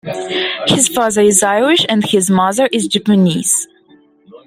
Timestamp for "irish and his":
1.43-2.27